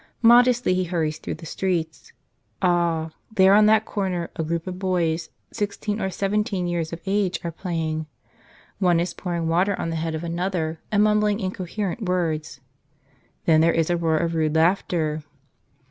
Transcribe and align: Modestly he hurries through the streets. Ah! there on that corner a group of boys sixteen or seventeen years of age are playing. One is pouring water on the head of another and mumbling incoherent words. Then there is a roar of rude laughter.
Modestly 0.23 0.73
he 0.73 0.85
hurries 0.85 1.19
through 1.19 1.35
the 1.35 1.45
streets. 1.45 2.11
Ah! 2.59 3.11
there 3.31 3.53
on 3.53 3.67
that 3.67 3.85
corner 3.85 4.31
a 4.35 4.43
group 4.43 4.65
of 4.65 4.79
boys 4.79 5.29
sixteen 5.53 6.01
or 6.01 6.09
seventeen 6.09 6.65
years 6.65 6.91
of 6.91 7.01
age 7.05 7.39
are 7.43 7.51
playing. 7.51 8.07
One 8.79 8.99
is 8.99 9.13
pouring 9.13 9.47
water 9.47 9.79
on 9.79 9.91
the 9.91 9.95
head 10.01 10.15
of 10.15 10.23
another 10.23 10.79
and 10.91 11.03
mumbling 11.03 11.39
incoherent 11.39 12.01
words. 12.09 12.59
Then 13.45 13.61
there 13.61 13.71
is 13.71 13.91
a 13.91 13.95
roar 13.95 14.17
of 14.17 14.33
rude 14.33 14.55
laughter. 14.55 15.21